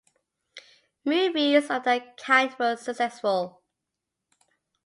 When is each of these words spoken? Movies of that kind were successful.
Movies 1.05 1.69
of 1.69 1.83
that 1.83 2.17
kind 2.17 2.51
were 2.59 2.75
successful. 2.75 3.61